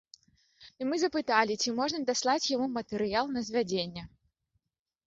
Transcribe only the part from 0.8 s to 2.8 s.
І мы запыталі, ці можна даслаць яму